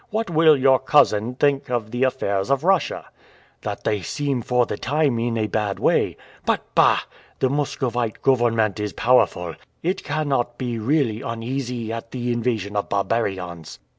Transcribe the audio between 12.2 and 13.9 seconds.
invasion of barbarians."